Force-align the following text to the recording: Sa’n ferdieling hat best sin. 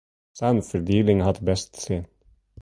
Sa’n 0.37 0.57
ferdieling 0.69 1.21
hat 1.27 1.39
best 1.47 1.71
sin. 1.85 2.03